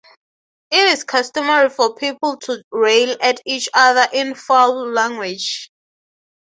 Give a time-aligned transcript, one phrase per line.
[0.71, 5.69] It is customary for people to rail at each other in foul language.